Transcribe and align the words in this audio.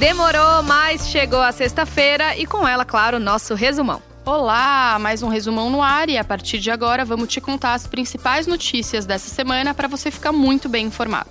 Demorou, 0.00 0.62
mas 0.62 1.10
chegou 1.10 1.42
a 1.42 1.52
sexta-feira 1.52 2.34
e 2.34 2.46
com 2.46 2.66
ela, 2.66 2.86
claro, 2.86 3.20
nosso 3.20 3.54
resumão. 3.54 4.02
Olá, 4.24 4.98
mais 4.98 5.22
um 5.22 5.28
resumão 5.28 5.68
no 5.68 5.82
ar 5.82 6.08
e 6.08 6.16
a 6.16 6.24
partir 6.24 6.58
de 6.58 6.70
agora 6.70 7.04
vamos 7.04 7.28
te 7.28 7.38
contar 7.38 7.74
as 7.74 7.86
principais 7.86 8.46
notícias 8.46 9.04
dessa 9.04 9.28
semana 9.28 9.74
para 9.74 9.86
você 9.86 10.10
ficar 10.10 10.32
muito 10.32 10.70
bem 10.70 10.86
informado. 10.86 11.28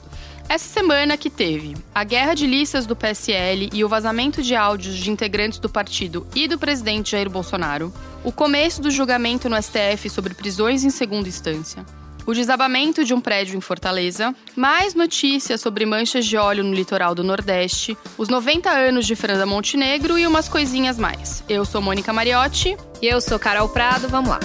Essa 0.48 0.72
semana 0.72 1.18
que 1.18 1.32
teve 1.32 1.76
a 1.96 2.04
guerra 2.04 2.36
de 2.36 2.46
listas 2.46 2.86
do 2.86 2.96
PSL 2.96 3.72
e 3.74 3.84
o 3.84 3.90
vazamento 3.90 4.44
de 4.44 4.56
áudios 4.56 4.98
de 4.98 5.10
integrantes 5.10 5.58
do 5.58 5.68
partido 5.68 6.28
e 6.36 6.48
do 6.48 6.60
presidente 6.60 7.14
Jair 7.14 7.28
Bolsonaro, 7.28 7.92
o 8.24 8.32
começo 8.32 8.84
do 8.84 8.92
julgamento 8.92 9.50
no 9.50 9.60
STF 9.60 10.12
sobre 10.12 10.36
prisões 10.36 10.84
em 10.84 10.92
segunda 10.92 11.28
instância, 11.28 11.84
o 12.30 12.34
desabamento 12.34 13.04
de 13.04 13.12
um 13.12 13.20
prédio 13.20 13.58
em 13.58 13.62
Fortaleza, 13.62 14.36
mais 14.56 14.94
notícias 14.94 15.60
sobre 15.62 15.84
manchas 15.84 16.28
de 16.28 16.38
óleo 16.38 16.64
no 16.64 16.76
litoral 16.76 17.16
do 17.16 17.24
Nordeste, 17.24 17.98
os 18.20 18.30
90 18.30 18.70
anos 18.70 19.08
de 19.08 19.16
Fernanda 19.16 19.48
Montenegro 19.48 20.16
e 20.16 20.28
umas 20.28 20.48
coisinhas 20.48 21.00
mais. 21.00 21.44
Eu 21.50 21.66
sou 21.66 21.82
Mônica 21.82 22.14
Mariotti. 22.14 22.78
E 23.02 23.08
eu 23.08 23.20
sou 23.20 23.40
Carol 23.40 23.70
Prado, 23.70 24.08
vamos 24.10 24.30
lá. 24.30 24.40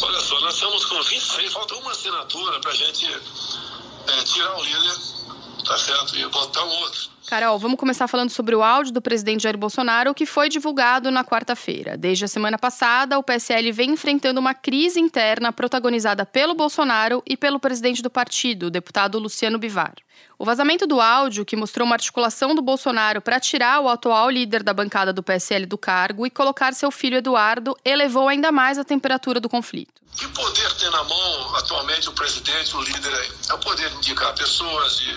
Olha 0.00 0.20
só, 0.20 0.40
nós 0.40 0.54
estamos 0.54 0.84
com 0.86 1.02
26, 1.02 1.52
falta 1.52 1.74
uma 1.74 1.90
assinatura 1.90 2.60
para 2.60 2.70
a 2.70 2.74
gente 2.74 3.06
é, 4.06 4.22
tirar 4.22 4.56
o 4.56 4.62
líder, 4.62 4.96
tá 5.66 5.76
certo? 5.76 6.16
E 6.16 6.26
botar 6.28 6.64
um 6.64 6.68
outro. 6.68 7.13
Carol, 7.26 7.58
vamos 7.58 7.78
começar 7.78 8.06
falando 8.06 8.28
sobre 8.28 8.54
o 8.54 8.62
áudio 8.62 8.92
do 8.92 9.00
presidente 9.00 9.44
Jair 9.44 9.56
Bolsonaro 9.56 10.14
que 10.14 10.26
foi 10.26 10.50
divulgado 10.50 11.10
na 11.10 11.24
quarta-feira. 11.24 11.96
Desde 11.96 12.26
a 12.26 12.28
semana 12.28 12.58
passada, 12.58 13.18
o 13.18 13.22
PSL 13.22 13.72
vem 13.72 13.92
enfrentando 13.92 14.38
uma 14.38 14.52
crise 14.52 15.00
interna 15.00 15.50
protagonizada 15.50 16.26
pelo 16.26 16.54
Bolsonaro 16.54 17.22
e 17.26 17.34
pelo 17.34 17.58
presidente 17.58 18.02
do 18.02 18.10
partido, 18.10 18.66
o 18.66 18.70
deputado 18.70 19.18
Luciano 19.18 19.58
Bivar. 19.58 19.94
O 20.38 20.44
vazamento 20.44 20.86
do 20.86 21.00
áudio, 21.00 21.46
que 21.46 21.56
mostrou 21.56 21.86
uma 21.86 21.94
articulação 21.94 22.54
do 22.54 22.60
Bolsonaro 22.60 23.22
para 23.22 23.40
tirar 23.40 23.80
o 23.80 23.88
atual 23.88 24.28
líder 24.28 24.62
da 24.62 24.74
bancada 24.74 25.12
do 25.12 25.22
PSL 25.22 25.64
do 25.64 25.78
cargo 25.78 26.26
e 26.26 26.30
colocar 26.30 26.74
seu 26.74 26.90
filho 26.90 27.16
Eduardo, 27.16 27.74
elevou 27.84 28.28
ainda 28.28 28.52
mais 28.52 28.78
a 28.78 28.84
temperatura 28.84 29.40
do 29.40 29.48
conflito. 29.48 30.03
Que 30.16 30.28
poder 30.28 30.72
tem 30.74 30.90
na 30.90 31.02
mão 31.04 31.56
atualmente 31.56 32.08
o 32.08 32.12
presidente, 32.12 32.76
o 32.76 32.80
líder 32.80 33.14
aí? 33.14 33.30
É 33.50 33.54
o 33.54 33.58
poder 33.58 33.90
de 33.90 33.96
indicar 33.96 34.34
pessoas, 34.34 34.98
de 34.98 35.10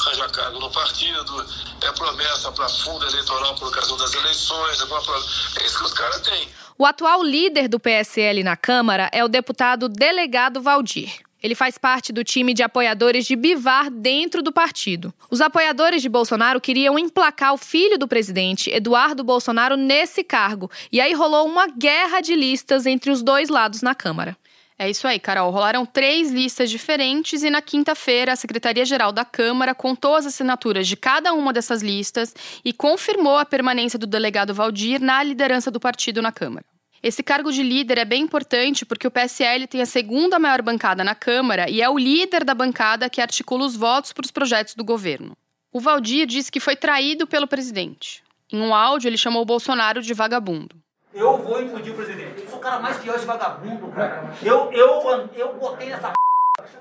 arranjar 0.00 0.30
cargo 0.30 0.60
no 0.60 0.70
partido, 0.70 1.46
é 1.82 1.92
promessa 1.92 2.52
para 2.52 2.68
fundo 2.68 3.06
eleitoral 3.06 3.54
por 3.54 3.70
causa 3.70 3.96
das 3.96 4.12
eleições, 4.14 4.80
é, 4.80 5.60
é 5.62 5.66
isso 5.66 5.78
que 5.78 5.84
os 5.84 5.94
caras 5.94 6.20
têm. 6.20 6.48
O 6.76 6.84
atual 6.84 7.22
líder 7.22 7.68
do 7.68 7.78
PSL 7.78 8.42
na 8.42 8.56
Câmara 8.56 9.08
é 9.12 9.24
o 9.24 9.28
deputado 9.28 9.88
delegado 9.88 10.60
Valdir. 10.60 11.20
Ele 11.44 11.54
faz 11.54 11.76
parte 11.76 12.10
do 12.10 12.24
time 12.24 12.54
de 12.54 12.62
apoiadores 12.62 13.26
de 13.26 13.36
Bivar 13.36 13.90
dentro 13.90 14.42
do 14.42 14.50
partido. 14.50 15.12
Os 15.30 15.42
apoiadores 15.42 16.00
de 16.00 16.08
Bolsonaro 16.08 16.58
queriam 16.58 16.98
emplacar 16.98 17.52
o 17.52 17.58
filho 17.58 17.98
do 17.98 18.08
presidente, 18.08 18.70
Eduardo 18.70 19.22
Bolsonaro, 19.22 19.76
nesse 19.76 20.24
cargo. 20.24 20.70
E 20.90 21.02
aí 21.02 21.12
rolou 21.12 21.46
uma 21.46 21.66
guerra 21.66 22.22
de 22.22 22.34
listas 22.34 22.86
entre 22.86 23.10
os 23.10 23.22
dois 23.22 23.50
lados 23.50 23.82
na 23.82 23.94
Câmara. 23.94 24.34
É 24.78 24.88
isso 24.88 25.06
aí, 25.06 25.20
Carol. 25.20 25.50
Rolaram 25.50 25.84
três 25.84 26.32
listas 26.32 26.70
diferentes 26.70 27.42
e 27.42 27.50
na 27.50 27.60
quinta-feira 27.60 28.32
a 28.32 28.36
Secretaria-Geral 28.36 29.12
da 29.12 29.26
Câmara 29.26 29.74
contou 29.74 30.16
as 30.16 30.24
assinaturas 30.24 30.88
de 30.88 30.96
cada 30.96 31.34
uma 31.34 31.52
dessas 31.52 31.82
listas 31.82 32.34
e 32.64 32.72
confirmou 32.72 33.36
a 33.36 33.44
permanência 33.44 33.98
do 33.98 34.06
delegado 34.06 34.54
Valdir 34.54 34.98
na 34.98 35.22
liderança 35.22 35.70
do 35.70 35.78
partido 35.78 36.22
na 36.22 36.32
Câmara. 36.32 36.64
Esse 37.04 37.22
cargo 37.22 37.52
de 37.52 37.62
líder 37.62 37.98
é 37.98 38.04
bem 38.06 38.22
importante 38.22 38.86
porque 38.86 39.06
o 39.06 39.10
PSL 39.10 39.66
tem 39.66 39.82
a 39.82 39.86
segunda 39.86 40.38
maior 40.38 40.62
bancada 40.62 41.04
na 41.04 41.14
Câmara 41.14 41.68
e 41.68 41.82
é 41.82 41.90
o 41.90 41.98
líder 41.98 42.44
da 42.44 42.54
bancada 42.54 43.10
que 43.10 43.20
articula 43.20 43.66
os 43.66 43.76
votos 43.76 44.10
para 44.10 44.24
os 44.24 44.30
projetos 44.30 44.74
do 44.74 44.82
governo. 44.82 45.36
O 45.70 45.80
Valdir 45.80 46.26
disse 46.26 46.50
que 46.50 46.58
foi 46.58 46.74
traído 46.74 47.26
pelo 47.26 47.46
presidente. 47.46 48.24
Em 48.50 48.58
um 48.58 48.74
áudio, 48.74 49.08
ele 49.08 49.18
chamou 49.18 49.42
o 49.42 49.44
Bolsonaro 49.44 50.00
de 50.00 50.14
vagabundo. 50.14 50.76
Eu 51.12 51.42
vou 51.42 51.60
impedir 51.60 51.90
o 51.90 51.94
presidente. 51.94 52.40
Eu 52.40 52.48
sou 52.48 52.58
o 52.58 52.62
cara 52.62 52.80
mais 52.80 52.96
pior 52.96 53.18
de 53.18 53.26
vagabundo, 53.26 53.88
cara. 53.88 54.32
Eu, 54.42 54.72
eu, 54.72 55.30
eu 55.36 55.58
botei 55.58 55.90
nessa 55.90 56.10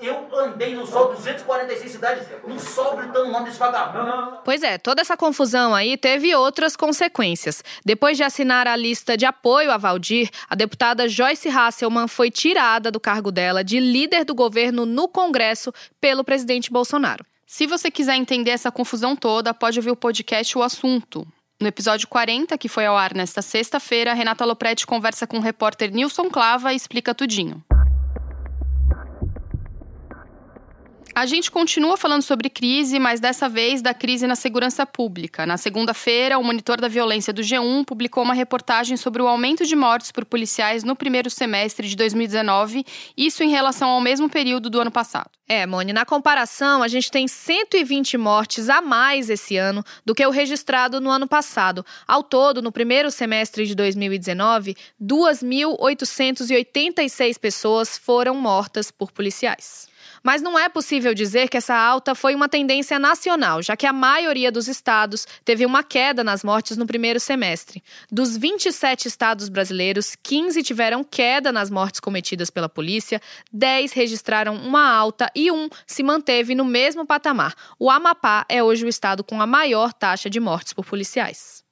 eu 0.02 0.28
andei 0.38 0.76
no 0.76 0.86
sol 0.86 1.14
246 1.14 1.92
cidades, 1.92 2.28
no 2.46 2.60
sol 2.60 2.98
gritando 2.98 3.28
o 3.28 3.32
nome 3.32 3.46
desse 3.46 3.60
vagabundo. 3.60 4.40
Pois 4.44 4.62
é, 4.62 4.78
toda 4.78 5.02
essa 5.02 5.16
confusão 5.16 5.74
aí 5.74 5.98
teve 5.98 6.36
outras 6.36 6.76
consequências. 6.76 7.64
Depois 7.86 8.18
de 8.18 8.24
assinar 8.24 8.68
a 8.68 8.76
lista 8.76 9.18
de 9.18 9.26
apoio 9.26 9.72
a 9.72 9.78
Valdir, 9.78 10.30
a 10.50 10.56
deputada 10.56 11.08
Joyce 11.08 11.50
Hasselman 11.50 12.08
foi 12.08 12.30
tirada 12.30 12.92
do 12.92 13.00
cargo 13.00 13.32
dela 13.32 13.64
de 13.64 13.80
líder 13.80 14.26
do 14.26 14.36
governo 14.36 14.86
no 14.86 15.08
Congresso 15.08 15.74
pelo 16.00 16.24
presidente 16.24 16.72
Bolsonaro. 16.72 17.26
Se 17.46 17.68
você 17.68 17.90
quiser 17.90 18.16
entender 18.16 18.52
essa 18.52 18.72
confusão 18.72 19.16
toda, 19.16 19.54
pode 19.54 19.80
ouvir 19.80 19.92
o 19.92 19.96
podcast 19.96 20.58
O 20.58 20.64
Assunto. 20.64 21.26
No 21.62 21.68
episódio 21.68 22.08
40, 22.08 22.58
que 22.58 22.68
foi 22.68 22.86
ao 22.86 22.98
ar 22.98 23.14
nesta 23.14 23.42
sexta-feira, 23.42 24.14
Renata 24.14 24.44
Lopretti 24.44 24.86
conversa 24.86 25.26
com 25.26 25.38
o 25.38 25.42
repórter 25.42 25.92
Nilson 25.92 26.30
Clava 26.30 26.74
e 26.74 26.76
explica 26.76 27.14
tudinho. 27.14 27.64
A 31.16 31.28
gente 31.28 31.52
continua 31.52 31.96
falando 31.96 32.24
sobre 32.24 32.50
crise, 32.50 32.98
mas 32.98 33.20
dessa 33.20 33.48
vez 33.48 33.84
da 33.84 33.94
crise 33.94 34.26
na 34.26 34.36
segurança 34.36 34.84
pública. 34.84 35.46
Na 35.46 35.58
segunda-feira, 35.58 36.40
o 36.40 36.44
monitor 36.44 36.82
da 36.82 36.88
violência 36.88 37.32
do 37.32 37.44
G1 37.44 37.86
publicou 37.86 38.24
uma 38.24 38.34
reportagem 38.34 38.98
sobre 38.98 39.22
o 39.22 39.28
aumento 39.28 39.64
de 39.64 39.76
mortes 39.76 40.12
por 40.12 40.26
policiais 40.26 40.84
no 40.84 40.96
primeiro 40.96 41.30
semestre 41.30 41.88
de 41.88 41.96
2019, 41.96 42.84
isso 43.16 43.44
em 43.44 43.50
relação 43.50 43.90
ao 43.90 44.02
mesmo 44.02 44.28
período 44.28 44.72
do 44.72 44.82
ano 44.82 44.90
passado. 44.90 45.30
É, 45.48 45.68
Moni, 45.68 45.94
na 45.94 46.04
comparação, 46.04 46.82
a 46.82 46.88
gente 46.88 47.12
tem 47.12 47.28
120 47.28 48.18
mortes 48.18 48.68
a 48.68 48.82
mais 48.82 49.30
esse 49.30 49.56
ano 49.56 49.84
do 50.04 50.16
que 50.16 50.26
o 50.26 50.32
registrado 50.32 51.00
no 51.00 51.12
ano 51.12 51.28
passado. 51.28 51.86
Ao 52.08 52.24
todo, 52.24 52.60
no 52.60 52.72
primeiro 52.72 53.12
semestre 53.12 53.68
de 53.68 53.76
2019, 53.76 54.76
2.886 55.00 57.38
pessoas 57.38 58.00
foram 58.00 58.34
mortas 58.34 58.90
por 58.90 59.12
policiais. 59.12 59.93
Mas 60.24 60.42
não 60.42 60.58
é 60.58 60.70
possível 60.70 61.14
dizer 61.14 61.50
que 61.50 61.58
essa 61.58 61.76
alta 61.76 62.16
foi 62.16 62.34
uma 62.34 62.48
tendência 62.48 62.98
nacional, 62.98 63.62
já 63.62 63.76
que 63.76 63.86
a 63.86 63.92
maioria 63.92 64.50
dos 64.50 64.70
estados 64.70 65.28
teve 65.44 65.66
uma 65.66 65.84
queda 65.84 66.24
nas 66.24 66.44
mortes 66.44 66.78
no 66.78 66.88
primeiro 66.88 67.20
semestre. 67.20 67.84
Dos 68.10 68.38
27 68.38 69.08
estados 69.08 69.50
brasileiros, 69.50 70.16
15 70.24 70.64
tiveram 70.64 71.04
queda 71.04 71.52
nas 71.52 71.70
mortes 71.70 72.00
cometidas 72.00 72.50
pela 72.50 72.70
polícia, 72.70 73.22
10 73.52 73.92
registraram 73.92 74.56
uma 74.56 74.90
alta 74.90 75.30
e 75.36 75.52
um 75.52 75.68
se 75.86 76.02
manteve 76.02 76.56
no 76.56 76.64
mesmo 76.64 77.06
patamar. 77.06 77.54
O 77.78 77.90
Amapá 77.90 78.46
é 78.48 78.64
hoje 78.64 78.86
o 78.86 78.90
estado 78.90 79.24
com 79.24 79.42
a 79.42 79.48
maior 79.48 79.92
taxa 79.92 80.30
de 80.30 80.40
mortes 80.40 80.72
por 80.72 80.86
policiais. 80.86 81.63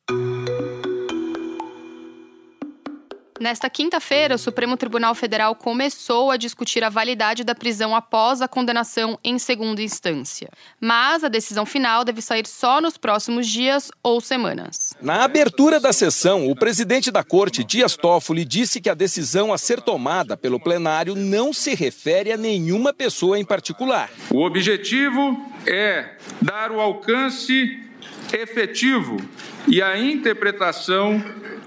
Nesta 3.41 3.71
quinta-feira, 3.71 4.35
o 4.35 4.37
Supremo 4.37 4.77
Tribunal 4.77 5.15
Federal 5.15 5.55
começou 5.55 6.29
a 6.29 6.37
discutir 6.37 6.83
a 6.83 6.89
validade 6.89 7.43
da 7.43 7.55
prisão 7.55 7.95
após 7.95 8.39
a 8.39 8.47
condenação 8.47 9.17
em 9.23 9.39
segunda 9.39 9.81
instância. 9.81 10.47
Mas 10.79 11.23
a 11.23 11.27
decisão 11.27 11.65
final 11.65 12.05
deve 12.05 12.21
sair 12.21 12.45
só 12.45 12.79
nos 12.79 12.99
próximos 12.99 13.47
dias 13.47 13.89
ou 14.03 14.21
semanas. 14.21 14.95
Na 15.01 15.23
abertura 15.23 15.79
da 15.79 15.91
sessão, 15.91 16.51
o 16.51 16.55
presidente 16.55 17.09
da 17.09 17.23
corte, 17.23 17.63
Dias 17.63 17.95
Toffoli, 17.95 18.45
disse 18.45 18.79
que 18.79 18.91
a 18.91 18.93
decisão 18.93 19.51
a 19.51 19.57
ser 19.57 19.81
tomada 19.81 20.37
pelo 20.37 20.59
plenário 20.59 21.15
não 21.15 21.51
se 21.51 21.73
refere 21.73 22.31
a 22.31 22.37
nenhuma 22.37 22.93
pessoa 22.93 23.39
em 23.39 23.43
particular. 23.43 24.11
O 24.29 24.45
objetivo 24.45 25.51
é 25.65 26.11
dar 26.39 26.71
o 26.71 26.79
alcance 26.79 27.89
efetivo 28.31 29.17
e 29.67 29.81
a 29.81 29.97
interpretação 29.97 31.19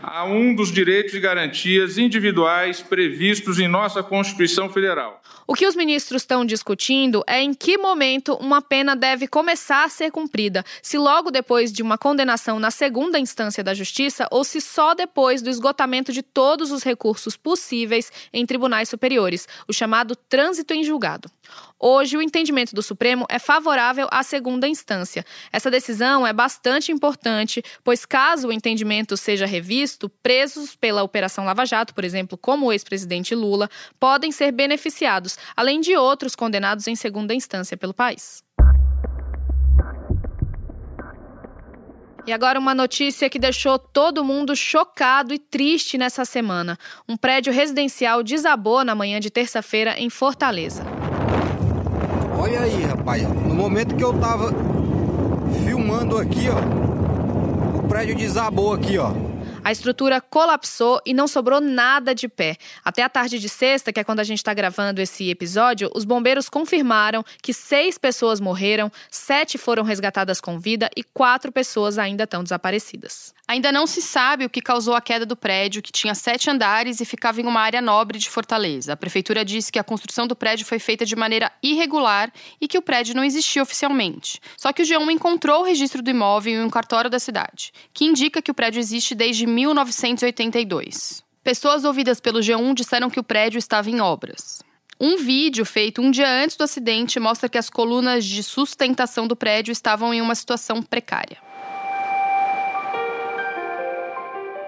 a 0.06 0.24
um 0.24 0.54
dos 0.54 0.70
direitos 0.70 1.14
e 1.14 1.20
garantias 1.20 1.98
individuais 1.98 2.82
previstos 2.82 3.58
em 3.58 3.68
nossa 3.68 4.02
Constituição 4.02 4.68
Federal. 4.68 5.22
O 5.46 5.54
que 5.54 5.66
os 5.66 5.76
ministros 5.76 6.22
estão 6.22 6.44
discutindo 6.44 7.22
é 7.26 7.40
em 7.40 7.52
que 7.52 7.76
momento 7.76 8.34
uma 8.34 8.62
pena 8.62 8.96
deve 8.96 9.26
começar 9.26 9.84
a 9.84 9.88
ser 9.88 10.10
cumprida, 10.10 10.64
se 10.82 10.96
logo 10.96 11.30
depois 11.30 11.70
de 11.72 11.82
uma 11.82 11.98
condenação 11.98 12.58
na 12.58 12.70
segunda 12.70 13.18
instância 13.18 13.62
da 13.62 13.74
Justiça 13.74 14.26
ou 14.30 14.42
se 14.42 14.60
só 14.60 14.94
depois 14.94 15.42
do 15.42 15.50
esgotamento 15.50 16.12
de 16.12 16.22
todos 16.22 16.70
os 16.72 16.82
recursos 16.82 17.36
possíveis 17.36 18.10
em 18.32 18.46
tribunais 18.46 18.88
superiores, 18.88 19.46
o 19.68 19.72
chamado 19.72 20.16
trânsito 20.16 20.72
em 20.72 20.82
julgado. 20.82 21.30
Hoje, 21.86 22.16
o 22.16 22.22
entendimento 22.22 22.74
do 22.74 22.82
Supremo 22.82 23.26
é 23.28 23.38
favorável 23.38 24.08
à 24.10 24.22
segunda 24.22 24.66
instância. 24.66 25.22
Essa 25.52 25.70
decisão 25.70 26.26
é 26.26 26.32
bastante 26.32 26.90
importante, 26.90 27.62
pois, 27.84 28.06
caso 28.06 28.48
o 28.48 28.52
entendimento 28.52 29.18
seja 29.18 29.44
revisto, 29.44 30.08
presos 30.08 30.74
pela 30.74 31.02
Operação 31.02 31.44
Lava 31.44 31.66
Jato, 31.66 31.94
por 31.94 32.02
exemplo, 32.02 32.38
como 32.38 32.64
o 32.64 32.72
ex-presidente 32.72 33.34
Lula, 33.34 33.68
podem 34.00 34.32
ser 34.32 34.50
beneficiados, 34.50 35.36
além 35.54 35.78
de 35.78 35.94
outros 35.94 36.34
condenados 36.34 36.88
em 36.88 36.96
segunda 36.96 37.34
instância 37.34 37.76
pelo 37.76 37.92
país. 37.92 38.42
E 42.26 42.32
agora 42.32 42.58
uma 42.58 42.74
notícia 42.74 43.28
que 43.28 43.38
deixou 43.38 43.78
todo 43.78 44.24
mundo 44.24 44.56
chocado 44.56 45.34
e 45.34 45.38
triste 45.38 45.98
nessa 45.98 46.24
semana. 46.24 46.78
Um 47.06 47.18
prédio 47.18 47.52
residencial 47.52 48.22
desabou 48.22 48.82
na 48.82 48.94
manhã 48.94 49.20
de 49.20 49.28
terça-feira 49.28 50.00
em 50.00 50.08
Fortaleza. 50.08 50.93
Olha 52.38 52.60
aí, 52.60 52.82
rapaz. 52.84 53.22
No 53.22 53.54
momento 53.54 53.94
que 53.94 54.04
eu 54.04 54.12
tava 54.14 54.52
filmando 55.64 56.18
aqui, 56.18 56.48
ó. 56.48 57.78
O 57.78 57.82
prédio 57.88 58.14
desabou 58.16 58.72
aqui, 58.72 58.98
ó. 58.98 59.12
A 59.64 59.72
estrutura 59.72 60.20
colapsou 60.20 61.00
e 61.06 61.14
não 61.14 61.26
sobrou 61.26 61.58
nada 61.58 62.14
de 62.14 62.28
pé. 62.28 62.58
Até 62.84 63.02
a 63.02 63.08
tarde 63.08 63.38
de 63.38 63.48
sexta, 63.48 63.94
que 63.94 63.98
é 63.98 64.04
quando 64.04 64.20
a 64.20 64.24
gente 64.24 64.36
está 64.36 64.52
gravando 64.52 65.00
esse 65.00 65.30
episódio, 65.30 65.90
os 65.94 66.04
bombeiros 66.04 66.50
confirmaram 66.50 67.24
que 67.40 67.54
seis 67.54 67.96
pessoas 67.96 68.40
morreram, 68.40 68.92
sete 69.10 69.56
foram 69.56 69.82
resgatadas 69.82 70.38
com 70.38 70.58
vida 70.58 70.90
e 70.94 71.02
quatro 71.02 71.50
pessoas 71.50 71.96
ainda 71.96 72.24
estão 72.24 72.42
desaparecidas. 72.42 73.32
Ainda 73.46 73.70
não 73.70 73.86
se 73.86 74.00
sabe 74.00 74.44
o 74.44 74.50
que 74.50 74.62
causou 74.62 74.94
a 74.94 75.02
queda 75.02 75.26
do 75.26 75.36
prédio, 75.36 75.82
que 75.82 75.92
tinha 75.92 76.14
sete 76.14 76.48
andares 76.48 77.00
e 77.00 77.04
ficava 77.04 77.42
em 77.42 77.46
uma 77.46 77.60
área 77.60 77.80
nobre 77.82 78.18
de 78.18 78.28
Fortaleza. 78.28 78.94
A 78.94 78.96
prefeitura 78.96 79.44
disse 79.44 79.70
que 79.70 79.78
a 79.78 79.84
construção 79.84 80.26
do 80.26 80.34
prédio 80.34 80.64
foi 80.64 80.78
feita 80.78 81.04
de 81.04 81.14
maneira 81.14 81.52
irregular 81.62 82.32
e 82.58 82.66
que 82.66 82.78
o 82.78 82.82
prédio 82.82 83.14
não 83.14 83.22
existia 83.22 83.62
oficialmente. 83.62 84.40
Só 84.56 84.72
que 84.72 84.82
o 84.82 84.84
G1 84.84 85.10
encontrou 85.10 85.60
o 85.60 85.64
registro 85.64 86.02
do 86.02 86.10
imóvel 86.10 86.54
em 86.54 86.64
um 86.64 86.70
cartório 86.70 87.10
da 87.10 87.18
cidade, 87.18 87.70
que 87.92 88.06
indica 88.06 88.40
que 88.40 88.50
o 88.50 88.54
prédio 88.54 88.80
existe 88.80 89.14
desde 89.14 89.46
1982. 89.54 91.22
Pessoas 91.42 91.84
ouvidas 91.84 92.20
pelo 92.20 92.40
G1 92.40 92.74
disseram 92.74 93.08
que 93.08 93.20
o 93.20 93.24
prédio 93.24 93.58
estava 93.58 93.90
em 93.90 94.00
obras. 94.00 94.62
Um 95.00 95.16
vídeo 95.16 95.64
feito 95.64 96.00
um 96.00 96.10
dia 96.10 96.28
antes 96.42 96.56
do 96.56 96.64
acidente 96.64 97.20
mostra 97.20 97.48
que 97.48 97.58
as 97.58 97.68
colunas 97.68 98.24
de 98.24 98.42
sustentação 98.42 99.26
do 99.26 99.36
prédio 99.36 99.72
estavam 99.72 100.14
em 100.14 100.20
uma 100.20 100.34
situação 100.34 100.82
precária. 100.82 101.38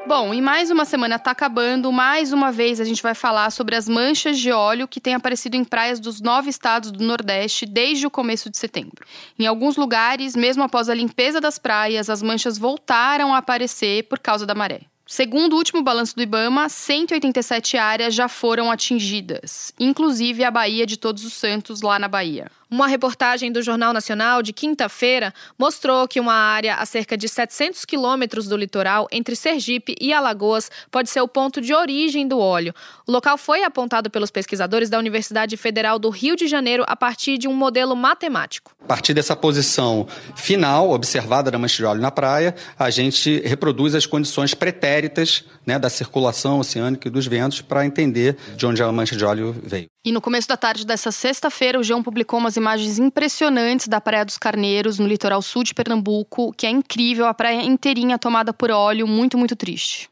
Bom, 0.07 0.33
e 0.33 0.41
mais 0.41 0.71
uma 0.71 0.85
semana 0.85 1.17
está 1.17 1.33
acabando. 1.33 1.91
Mais 1.91 2.33
uma 2.33 2.53
vez 2.53 2.81
a 2.81 2.85
gente 2.85 3.03
vai 3.03 3.13
falar 3.13 3.51
sobre 3.51 3.75
as 3.75 3.89
manchas 3.89 4.39
de 4.39 4.53
óleo 4.53 4.87
que 4.87 5.01
têm 5.01 5.15
aparecido 5.15 5.57
em 5.57 5.65
praias 5.65 5.99
dos 5.99 6.21
nove 6.21 6.49
estados 6.49 6.93
do 6.93 7.05
Nordeste 7.05 7.67
desde 7.67 8.07
o 8.07 8.11
começo 8.11 8.49
de 8.49 8.57
setembro. 8.57 9.05
Em 9.37 9.47
alguns 9.47 9.77
lugares, 9.77 10.37
mesmo 10.37 10.63
após 10.63 10.89
a 10.89 10.95
limpeza 10.95 11.41
das 11.41 11.59
praias, 11.59 12.09
as 12.09 12.23
manchas 12.23 12.57
voltaram 12.57 13.35
a 13.35 13.39
aparecer 13.39 14.05
por 14.05 14.21
causa 14.21 14.47
da 14.47 14.55
maré. 14.55 14.83
Segundo 15.09 15.55
o 15.55 15.57
último 15.57 15.83
balanço 15.83 16.15
do 16.15 16.23
Ibama, 16.23 16.69
187 16.69 17.77
áreas 17.77 18.15
já 18.15 18.29
foram 18.29 18.71
atingidas, 18.71 19.73
inclusive 19.79 20.43
a 20.43 20.51
Baía 20.51 20.87
de 20.87 20.97
Todos 20.97 21.25
os 21.25 21.33
Santos, 21.33 21.81
lá 21.81 21.97
na 21.97 22.09
Bahia. 22.09 22.51
Uma 22.69 22.89
reportagem 22.89 23.53
do 23.53 23.63
Jornal 23.63 23.93
Nacional 23.93 24.43
de 24.43 24.53
quinta-feira 24.53 25.33
mostrou 25.57 26.09
que 26.09 26.19
uma 26.19 26.35
área 26.35 26.75
a 26.75 26.85
cerca 26.85 27.17
de 27.17 27.29
700 27.29 27.85
quilômetros 27.85 28.49
do 28.49 28.57
litoral, 28.57 29.07
entre 29.13 29.37
Sergipe 29.37 29.95
e 30.01 30.13
Alagoas, 30.13 30.69
pode 30.91 31.09
ser 31.09 31.21
o 31.21 31.29
ponto 31.29 31.61
de 31.61 31.73
origem 31.73 32.27
do 32.27 32.41
óleo. 32.41 32.75
O 33.07 33.13
local 33.13 33.39
foi 33.39 33.63
apontado 33.63 34.11
pelos 34.11 34.33
pesquisadores 34.33 34.91
da 34.91 34.99
Universidade 34.99 35.57
Federal 35.57 35.97
do 35.97 36.11
Rio 36.11 36.35
de 36.35 36.49
Janeiro 36.49 36.83
a 36.89 36.97
partir 36.97 37.39
de 37.39 37.47
um 37.47 37.55
modelo 37.55 37.95
matemático. 37.95 38.73
A 38.83 38.87
partir 38.87 39.15
dessa 39.15 39.37
posição 39.37 40.09
final, 40.35 40.91
observada 40.91 41.53
da 41.53 41.59
mancha 41.59 41.77
de 41.77 41.85
óleo 41.85 42.01
na 42.01 42.11
praia, 42.11 42.53
a 42.77 42.91
gente 42.91 43.43
reproduz 43.47 43.95
as 43.95 44.07
condições 44.07 44.55
pretéritas 44.55 45.45
né, 45.65 45.79
da 45.79 45.89
circulação 45.89 46.59
oceânica 46.59 47.07
e 47.07 47.11
dos 47.13 47.29
ventos 47.29 47.61
para 47.61 47.87
entender 47.87 48.37
de 48.57 48.67
onde 48.67 48.83
a 48.83 48.91
mancha 48.91 49.15
de 49.15 49.25
óleo 49.25 49.55
veio. 49.63 49.87
E 50.07 50.13
no 50.13 50.21
começo 50.21 50.47
da 50.47 50.57
tarde 50.57 50.87
dessa 50.87 51.11
sexta-feira, 51.11 51.81
o 51.81 51.83
João 51.83 52.01
publicou 52.01 52.39
umas 52.39 52.57
imagens 52.57 52.97
impressionantes 52.97 53.89
da 53.89 54.01
Praia 54.01 54.25
dos 54.25 54.39
Carneiros, 54.39 55.01
no 55.01 55.07
litoral 55.09 55.43
sul 55.43 55.65
de 55.65 55.75
Pernambuco, 55.75 56.53
que 56.53 56.65
é 56.65 56.71
incrível, 56.71 57.27
a 57.27 57.35
praia 57.35 57.61
inteirinha 57.61 58.17
tomada 58.17 58.53
por 58.53 58.71
óleo, 58.71 59.05
muito, 59.05 59.37
muito 59.37 59.57
triste. 59.57 60.09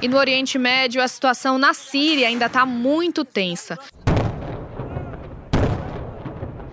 E 0.00 0.08
no 0.08 0.16
Oriente 0.16 0.58
Médio, 0.58 1.02
a 1.02 1.06
situação 1.06 1.58
na 1.58 1.74
Síria 1.74 2.26
ainda 2.26 2.46
está 2.46 2.64
muito 2.64 3.22
tensa. 3.22 3.78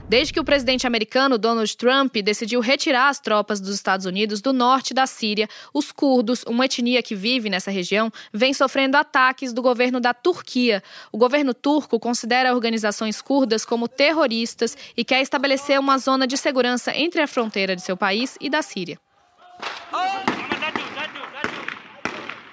Desde 0.09 0.33
que 0.33 0.39
o 0.39 0.43
presidente 0.43 0.87
americano 0.87 1.37
Donald 1.37 1.77
Trump 1.77 2.15
decidiu 2.15 2.61
retirar 2.61 3.09
as 3.09 3.19
tropas 3.19 3.61
dos 3.61 3.75
Estados 3.75 4.07
Unidos 4.07 4.41
do 4.41 4.51
norte 4.51 4.91
da 4.91 5.05
Síria, 5.05 5.47
os 5.71 5.91
curdos, 5.91 6.43
uma 6.47 6.65
etnia 6.65 7.03
que 7.03 7.13
vive 7.13 7.47
nessa 7.47 7.69
região, 7.69 8.11
vem 8.33 8.51
sofrendo 8.51 8.97
ataques 8.97 9.53
do 9.53 9.61
governo 9.61 9.99
da 9.99 10.11
Turquia. 10.11 10.81
O 11.11 11.17
governo 11.19 11.53
turco 11.53 11.99
considera 11.99 12.55
organizações 12.55 13.21
curdas 13.21 13.63
como 13.63 13.87
terroristas 13.87 14.75
e 14.97 15.05
quer 15.05 15.21
estabelecer 15.21 15.79
uma 15.79 15.99
zona 15.99 16.25
de 16.25 16.37
segurança 16.37 16.91
entre 16.97 17.21
a 17.21 17.27
fronteira 17.27 17.75
de 17.75 17.83
seu 17.83 17.95
país 17.95 18.35
e 18.41 18.49
da 18.49 18.63
Síria. 18.63 18.99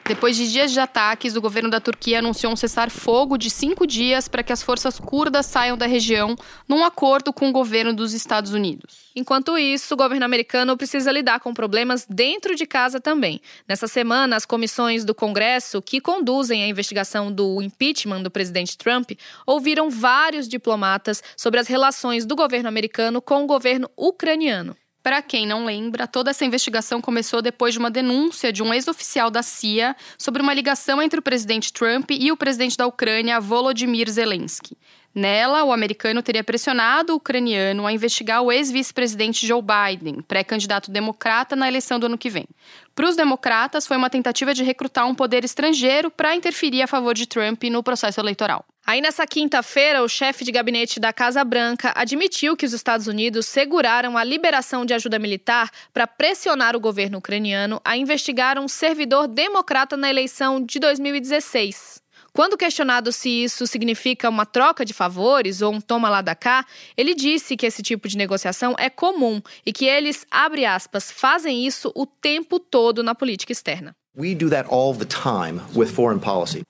Depois 0.08 0.36
de 0.36 0.48
dias 0.48 0.70
de 0.70 0.78
ataques, 0.78 1.34
o 1.34 1.40
governo 1.40 1.68
da 1.68 1.80
Turquia 1.80 2.20
anunciou 2.20 2.52
um 2.52 2.56
cessar-fogo 2.56 3.36
de 3.36 3.50
cinco 3.50 3.84
dias 3.84 4.28
para 4.28 4.44
que 4.44 4.52
as 4.52 4.62
forças 4.62 5.00
curdas 5.00 5.46
saiam 5.46 5.76
da 5.76 5.86
região, 5.86 6.36
num 6.68 6.84
acordo 6.84 7.32
com 7.32 7.48
o 7.48 7.52
governo 7.52 7.92
dos 7.92 8.12
Estados 8.12 8.52
Unidos. 8.52 9.10
Enquanto 9.16 9.58
isso, 9.58 9.94
o 9.94 9.96
governo 9.96 10.24
americano 10.24 10.76
precisa 10.76 11.10
lidar 11.10 11.40
com 11.40 11.52
problemas 11.52 12.06
dentro 12.08 12.54
de 12.54 12.66
casa 12.66 13.00
também. 13.00 13.40
Nessa 13.68 13.88
semana, 13.88 14.36
as 14.36 14.46
comissões 14.46 15.04
do 15.04 15.12
Congresso, 15.12 15.82
que 15.82 16.00
conduzem 16.00 16.62
a 16.62 16.68
investigação 16.68 17.32
do 17.32 17.60
impeachment 17.60 18.22
do 18.22 18.30
presidente 18.30 18.78
Trump, 18.78 19.10
ouviram 19.44 19.90
vários 19.90 20.46
diplomatas 20.46 21.20
sobre 21.36 21.58
as 21.58 21.66
relações 21.66 22.24
do 22.24 22.36
governo 22.36 22.68
americano 22.68 23.20
com 23.20 23.42
o 23.42 23.46
governo 23.46 23.90
ucraniano. 23.96 24.76
Para 25.06 25.22
quem 25.22 25.46
não 25.46 25.64
lembra, 25.64 26.08
toda 26.08 26.32
essa 26.32 26.44
investigação 26.44 27.00
começou 27.00 27.40
depois 27.40 27.72
de 27.72 27.78
uma 27.78 27.92
denúncia 27.92 28.52
de 28.52 28.60
um 28.60 28.74
ex-oficial 28.74 29.30
da 29.30 29.40
CIA 29.40 29.94
sobre 30.18 30.42
uma 30.42 30.52
ligação 30.52 31.00
entre 31.00 31.20
o 31.20 31.22
presidente 31.22 31.72
Trump 31.72 32.10
e 32.10 32.32
o 32.32 32.36
presidente 32.36 32.76
da 32.76 32.88
Ucrânia, 32.88 33.38
Volodymyr 33.38 34.10
Zelensky. 34.10 34.76
Nela, 35.16 35.64
o 35.64 35.72
americano 35.72 36.22
teria 36.22 36.44
pressionado 36.44 37.14
o 37.14 37.16
ucraniano 37.16 37.86
a 37.86 37.92
investigar 37.92 38.42
o 38.42 38.52
ex-vice-presidente 38.52 39.46
Joe 39.46 39.62
Biden, 39.62 40.20
pré-candidato 40.20 40.90
democrata 40.90 41.56
na 41.56 41.66
eleição 41.66 41.98
do 41.98 42.04
ano 42.04 42.18
que 42.18 42.28
vem. 42.28 42.46
Para 42.94 43.08
os 43.08 43.16
democratas, 43.16 43.86
foi 43.86 43.96
uma 43.96 44.10
tentativa 44.10 44.52
de 44.52 44.62
recrutar 44.62 45.08
um 45.08 45.14
poder 45.14 45.42
estrangeiro 45.42 46.10
para 46.10 46.36
interferir 46.36 46.82
a 46.82 46.86
favor 46.86 47.14
de 47.14 47.26
Trump 47.26 47.64
no 47.64 47.82
processo 47.82 48.20
eleitoral. 48.20 48.62
Aí, 48.86 49.00
nessa 49.00 49.26
quinta-feira, 49.26 50.02
o 50.02 50.08
chefe 50.08 50.44
de 50.44 50.52
gabinete 50.52 51.00
da 51.00 51.14
Casa 51.14 51.42
Branca 51.42 51.94
admitiu 51.96 52.54
que 52.54 52.66
os 52.66 52.74
Estados 52.74 53.06
Unidos 53.06 53.46
seguraram 53.46 54.18
a 54.18 54.22
liberação 54.22 54.84
de 54.84 54.92
ajuda 54.92 55.18
militar 55.18 55.70
para 55.94 56.06
pressionar 56.06 56.76
o 56.76 56.80
governo 56.80 57.16
ucraniano 57.16 57.80
a 57.82 57.96
investigar 57.96 58.58
um 58.58 58.68
servidor 58.68 59.28
democrata 59.28 59.96
na 59.96 60.10
eleição 60.10 60.62
de 60.62 60.78
2016. 60.78 62.04
Quando 62.36 62.58
questionado 62.58 63.12
se 63.12 63.30
isso 63.30 63.66
significa 63.66 64.28
uma 64.28 64.44
troca 64.44 64.84
de 64.84 64.92
favores 64.92 65.62
ou 65.62 65.72
um 65.72 65.80
toma 65.80 66.10
lá 66.10 66.20
da 66.20 66.34
cá, 66.34 66.66
ele 66.94 67.14
disse 67.14 67.56
que 67.56 67.64
esse 67.64 67.82
tipo 67.82 68.06
de 68.06 68.18
negociação 68.18 68.74
é 68.78 68.90
comum 68.90 69.40
e 69.64 69.72
que 69.72 69.86
eles, 69.86 70.26
abre 70.30 70.66
aspas, 70.66 71.10
fazem 71.10 71.66
isso 71.66 71.90
o 71.94 72.04
tempo 72.04 72.60
todo 72.60 73.02
na 73.02 73.14
política 73.14 73.52
externa. 73.52 73.96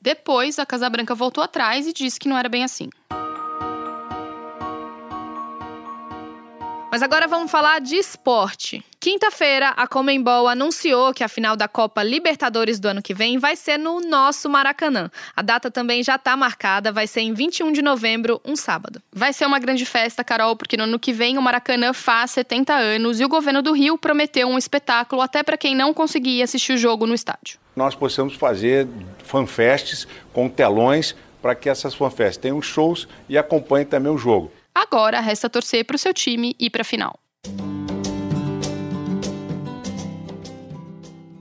Depois, 0.00 0.56
a 0.60 0.64
Casa 0.64 0.88
Branca 0.88 1.16
voltou 1.16 1.42
atrás 1.42 1.84
e 1.88 1.92
disse 1.92 2.20
que 2.20 2.28
não 2.28 2.38
era 2.38 2.48
bem 2.48 2.62
assim. 2.62 2.88
Mas 6.96 7.02
agora 7.02 7.28
vamos 7.28 7.50
falar 7.50 7.78
de 7.78 7.94
esporte. 7.94 8.82
Quinta-feira, 8.98 9.68
a 9.76 9.86
Comembol 9.86 10.48
anunciou 10.48 11.12
que 11.12 11.22
a 11.22 11.28
final 11.28 11.54
da 11.54 11.68
Copa 11.68 12.02
Libertadores 12.02 12.80
do 12.80 12.88
ano 12.88 13.02
que 13.02 13.12
vem 13.12 13.36
vai 13.36 13.54
ser 13.54 13.78
no 13.78 14.00
nosso 14.00 14.48
Maracanã. 14.48 15.10
A 15.36 15.42
data 15.42 15.70
também 15.70 16.02
já 16.02 16.14
está 16.14 16.34
marcada, 16.38 16.90
vai 16.90 17.06
ser 17.06 17.20
em 17.20 17.34
21 17.34 17.70
de 17.70 17.82
novembro, 17.82 18.40
um 18.46 18.56
sábado. 18.56 19.02
Vai 19.12 19.34
ser 19.34 19.44
uma 19.44 19.58
grande 19.58 19.84
festa, 19.84 20.24
Carol, 20.24 20.56
porque 20.56 20.74
no 20.74 20.84
ano 20.84 20.98
que 20.98 21.12
vem 21.12 21.36
o 21.36 21.42
Maracanã 21.42 21.92
faz 21.92 22.30
70 22.30 22.72
anos 22.72 23.20
e 23.20 23.26
o 23.26 23.28
governo 23.28 23.60
do 23.60 23.74
Rio 23.74 23.98
prometeu 23.98 24.48
um 24.48 24.56
espetáculo 24.56 25.20
até 25.20 25.42
para 25.42 25.58
quem 25.58 25.74
não 25.74 25.92
conseguia 25.92 26.44
assistir 26.44 26.72
o 26.72 26.78
jogo 26.78 27.06
no 27.06 27.12
estádio. 27.12 27.58
Nós 27.76 27.94
possamos 27.94 28.36
fazer 28.36 28.88
fanfests 29.22 30.08
com 30.32 30.48
telões 30.48 31.14
para 31.42 31.54
que 31.54 31.68
essas 31.68 31.94
fanfests 31.94 32.38
tenham 32.38 32.62
shows 32.62 33.06
e 33.28 33.36
acompanhem 33.36 33.86
também 33.86 34.10
o 34.10 34.16
jogo. 34.16 34.50
Agora 34.76 35.20
resta 35.20 35.48
torcer 35.48 35.86
para 35.86 35.96
o 35.96 35.98
seu 35.98 36.12
time 36.12 36.54
ir 36.60 36.68
para 36.68 36.82
a 36.82 36.84
final. 36.84 37.18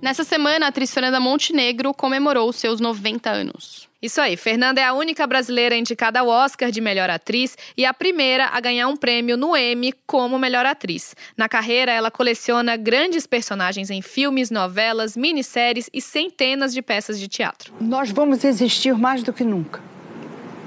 Nessa 0.02 0.24
semana, 0.24 0.68
a 0.68 0.70
atriz 0.70 0.94
Fernanda 0.94 1.20
Montenegro 1.20 1.94
comemorou 1.94 2.54
seus 2.54 2.80
90 2.80 3.30
anos. 3.30 3.90
Isso 4.02 4.22
aí, 4.22 4.38
Fernanda 4.38 4.80
é 4.80 4.86
a 4.86 4.94
única 4.94 5.28
brasileira 5.28 5.76
indicada 5.76 6.22
ao 6.22 6.30
Oscar 6.30 6.72
de 6.72 6.80
melhor 6.80 7.10
atriz 7.10 7.58
e 7.76 7.84
a 7.84 7.94
primeira 7.94 8.46
a 8.54 8.62
ganhar 8.62 8.88
um 8.88 8.96
prêmio 8.96 9.36
no 9.36 9.58
Emmy 9.58 9.94
como 10.08 10.40
melhor 10.40 10.66
atriz. 10.66 11.14
Na 11.36 11.50
carreira, 11.50 11.92
ela 11.92 12.10
coleciona 12.10 12.78
grandes 12.78 13.28
personagens 13.28 13.90
em 13.90 14.02
filmes, 14.02 14.50
novelas, 14.50 15.18
minisséries 15.18 15.90
e 15.94 16.00
centenas 16.00 16.74
de 16.74 16.82
peças 16.82 17.20
de 17.20 17.28
teatro. 17.28 17.74
Nós 17.82 18.12
vamos 18.12 18.46
existir 18.46 18.98
mais 18.98 19.24
do 19.24 19.34
que 19.34 19.44
nunca. 19.44 19.82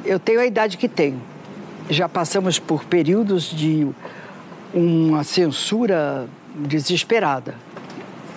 Eu 0.05 0.19
tenho 0.19 0.41
a 0.41 0.45
idade 0.45 0.77
que 0.77 0.89
tenho 0.89 1.38
já 1.89 2.09
passamos 2.09 2.59
por 2.59 2.85
períodos 2.85 3.45
de 3.45 3.89
uma 4.73 5.25
censura 5.25 6.29
desesperada. 6.55 7.55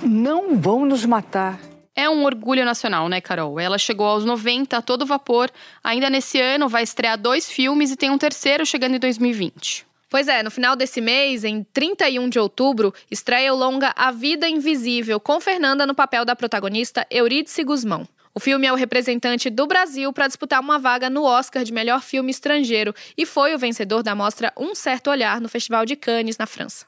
Não 0.01 0.57
vão 0.57 0.85
nos 0.85 1.05
matar. 1.05 1.59
É 1.95 2.09
um 2.09 2.23
orgulho 2.23 2.63
nacional, 2.63 3.09
né, 3.09 3.19
Carol? 3.19 3.59
Ela 3.59 3.77
chegou 3.77 4.07
aos 4.07 4.23
90 4.23 4.77
a 4.77 4.81
todo 4.81 5.05
vapor. 5.05 5.49
Ainda 5.83 6.09
nesse 6.09 6.39
ano 6.39 6.69
vai 6.69 6.83
estrear 6.83 7.17
dois 7.17 7.49
filmes 7.49 7.91
e 7.91 7.97
tem 7.97 8.09
um 8.09 8.17
terceiro 8.17 8.65
chegando 8.65 8.95
em 8.95 8.99
2020. 8.99 9.85
Pois 10.09 10.27
é, 10.27 10.43
no 10.43 10.51
final 10.51 10.75
desse 10.75 10.99
mês, 10.99 11.43
em 11.43 11.63
31 11.63 12.27
de 12.27 12.39
outubro, 12.39 12.93
estreia 13.09 13.53
o 13.53 13.57
longa 13.57 13.93
A 13.95 14.11
Vida 14.11 14.47
Invisível, 14.47 15.19
com 15.19 15.39
Fernanda 15.39 15.85
no 15.85 15.95
papel 15.95 16.25
da 16.25 16.35
protagonista 16.35 17.05
Eurídice 17.09 17.63
Guzmão. 17.63 18.05
O 18.33 18.39
filme 18.39 18.65
é 18.65 18.71
o 18.71 18.75
representante 18.75 19.49
do 19.49 19.67
Brasil 19.67 20.13
para 20.13 20.27
disputar 20.27 20.61
uma 20.61 20.79
vaga 20.79 21.09
no 21.09 21.23
Oscar 21.23 21.65
de 21.65 21.73
melhor 21.73 22.01
filme 22.01 22.31
estrangeiro 22.31 22.95
e 23.17 23.25
foi 23.25 23.53
o 23.53 23.59
vencedor 23.59 24.01
da 24.01 24.15
mostra 24.15 24.53
Um 24.57 24.73
Certo 24.73 25.09
Olhar 25.09 25.41
no 25.41 25.49
Festival 25.49 25.85
de 25.85 25.97
Cannes, 25.97 26.37
na 26.37 26.45
França. 26.45 26.85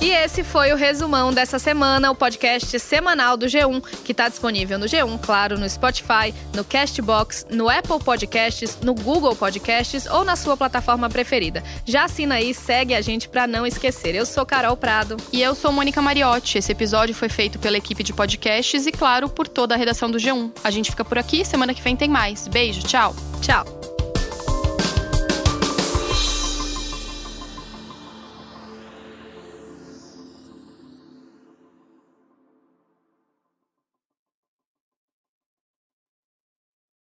E 0.00 0.10
esse 0.10 0.44
foi 0.44 0.72
o 0.72 0.76
resumão 0.76 1.32
dessa 1.32 1.58
semana, 1.58 2.10
o 2.10 2.14
podcast 2.14 2.78
semanal 2.78 3.36
do 3.36 3.46
G1, 3.46 3.82
que 4.04 4.12
está 4.12 4.28
disponível 4.28 4.78
no 4.78 4.84
G1, 4.84 5.18
claro, 5.22 5.58
no 5.58 5.68
Spotify, 5.68 6.34
no 6.54 6.62
Castbox, 6.62 7.46
no 7.50 7.68
Apple 7.68 7.98
Podcasts, 8.04 8.78
no 8.82 8.94
Google 8.94 9.34
Podcasts 9.34 10.06
ou 10.06 10.22
na 10.22 10.36
sua 10.36 10.56
plataforma 10.56 11.08
preferida. 11.08 11.64
Já 11.84 12.04
assina 12.04 12.36
aí, 12.36 12.52
segue 12.52 12.94
a 12.94 13.00
gente 13.00 13.28
para 13.28 13.46
não 13.46 13.66
esquecer. 13.66 14.14
Eu 14.14 14.26
sou 14.26 14.44
Carol 14.44 14.76
Prado. 14.76 15.16
E 15.32 15.42
eu 15.42 15.54
sou 15.54 15.72
Mônica 15.72 16.02
Mariotti. 16.02 16.58
Esse 16.58 16.72
episódio 16.72 17.14
foi 17.14 17.30
feito 17.30 17.58
pela 17.58 17.78
equipe 17.78 18.02
de 18.02 18.12
podcasts 18.12 18.86
e, 18.86 18.92
claro, 18.92 19.30
por 19.30 19.48
toda 19.48 19.74
a 19.74 19.78
redação 19.78 20.10
do 20.10 20.18
G1. 20.18 20.52
A 20.62 20.70
gente 20.70 20.90
fica 20.90 21.04
por 21.04 21.18
aqui, 21.18 21.44
semana 21.44 21.72
que 21.72 21.82
vem 21.82 21.96
tem 21.96 22.08
mais. 22.08 22.46
Beijo, 22.46 22.82
tchau. 22.82 23.16
Tchau. 23.40 23.75